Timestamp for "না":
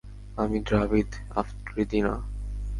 2.01-2.13